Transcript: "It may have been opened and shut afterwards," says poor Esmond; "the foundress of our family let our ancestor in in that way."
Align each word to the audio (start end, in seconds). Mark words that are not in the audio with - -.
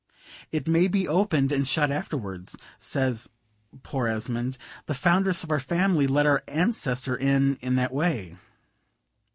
"It 0.51 0.67
may 0.67 0.81
have 0.81 0.91
been 0.93 1.07
opened 1.07 1.51
and 1.51 1.67
shut 1.67 1.91
afterwards," 1.91 2.57
says 2.79 3.29
poor 3.83 4.07
Esmond; 4.07 4.57
"the 4.87 4.95
foundress 4.95 5.43
of 5.43 5.51
our 5.51 5.59
family 5.59 6.07
let 6.07 6.25
our 6.25 6.41
ancestor 6.47 7.15
in 7.15 7.57
in 7.57 7.75
that 7.75 7.93
way." 7.93 8.35